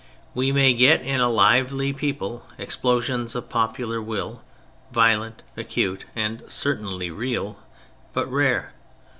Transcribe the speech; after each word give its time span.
We 0.33 0.51
may 0.51 0.73
get 0.73 1.03
in 1.03 1.19
a 1.21 1.29
lively 1.29 1.93
people 1.93 2.43
explosions 2.57 3.35
of 3.35 3.49
popular 3.49 4.01
will 4.01 4.41
violent, 4.91 5.43
acute, 5.55 6.05
and 6.15 6.41
certainly 6.47 7.11
real; 7.11 7.59
but 8.11 8.25
rare. 8.27 8.73